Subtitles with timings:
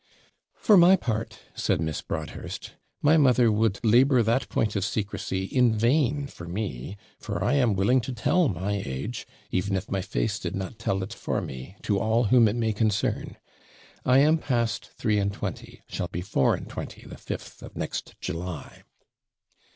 [0.55, 2.71] 'For my part,' said Miss Broadhurst,
[3.03, 7.75] 'my mother would 'labour that point of secrecy in vain for me; for I am
[7.75, 11.75] willing to tell my age, even if my face did not tell it for me,
[11.83, 13.37] to all whom it may concern.
[14.03, 18.15] I am past three and twenty shall be four and twenty the 5th of next
[18.19, 18.81] July.'